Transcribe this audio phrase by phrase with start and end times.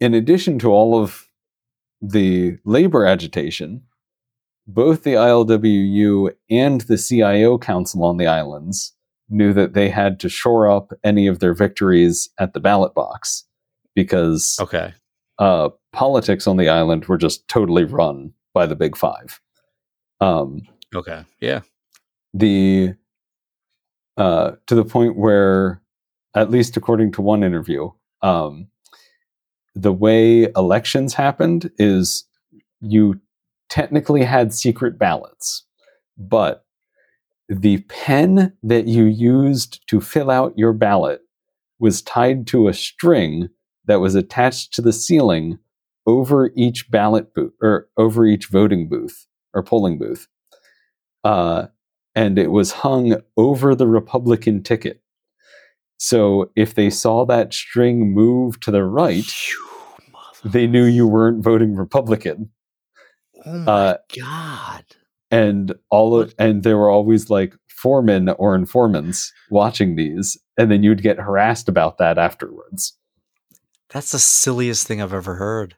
[0.00, 1.28] in addition to all of
[2.00, 3.82] the labor agitation,
[4.66, 8.92] both the ILWU and the CIO Council on the islands
[9.28, 13.44] knew that they had to shore up any of their victories at the ballot box
[13.94, 14.92] because Okay.
[15.38, 19.40] uh, politics on the island were just totally run by the Big Five.
[20.20, 20.62] Um,
[20.94, 21.24] Okay.
[21.40, 21.60] Yeah.
[22.34, 22.94] the
[24.16, 25.82] uh, to the point where,
[26.34, 27.90] at least according to one interview,
[28.22, 28.68] um,
[29.76, 32.24] the way elections happened is
[32.80, 33.20] you
[33.68, 35.66] technically had secret ballots,
[36.16, 36.64] but
[37.48, 41.20] the pen that you used to fill out your ballot
[41.78, 43.50] was tied to a string
[43.84, 45.58] that was attached to the ceiling
[46.06, 50.26] over each ballot booth or over each voting booth or polling booth.
[51.22, 51.66] Uh,
[52.14, 55.02] and it was hung over the Republican ticket.
[55.98, 59.30] So if they saw that string move to the right,
[60.52, 62.50] they knew you weren't voting Republican.
[63.44, 64.84] Oh my uh, god.
[65.30, 70.82] And all of, and there were always like foremen or informants watching these, and then
[70.82, 72.96] you'd get harassed about that afterwards.
[73.90, 75.74] That's the silliest thing I've ever heard.